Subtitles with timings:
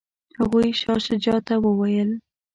[0.39, 2.09] هغوی شاه شجاع ته وویل.